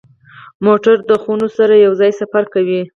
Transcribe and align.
موټر 0.65 0.95
د 1.09 1.11
خونو 1.23 1.47
سره 1.57 1.73
یو 1.85 1.93
ځای 2.01 2.11
سفر 2.21 2.43
کوي. 2.53 2.81